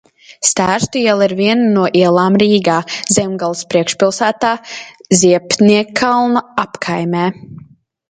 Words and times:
Stērstu 0.51 1.01
iela 1.01 1.27
ir 1.29 1.35
viena 1.41 1.67
no 1.75 1.83
ielām 1.99 2.39
Rīgā, 2.45 2.79
Zemgales 3.19 3.63
priekšpilsētā, 3.75 4.57
Ziepniekkalna 5.23 6.47
apkaimē. 6.69 7.33